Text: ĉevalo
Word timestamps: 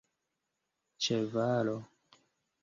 ĉevalo 1.09 1.77